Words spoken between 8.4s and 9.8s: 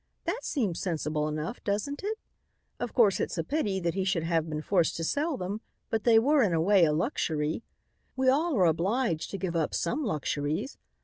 are obliged to give up